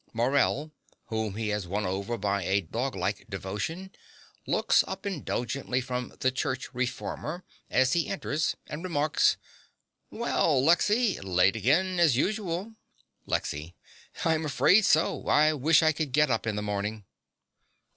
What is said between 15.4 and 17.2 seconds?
wish I could get up in the morning.